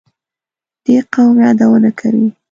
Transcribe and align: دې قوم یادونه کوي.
دې 0.85 0.97
قوم 1.13 1.35
یادونه 1.45 1.89
کوي. 1.99 2.27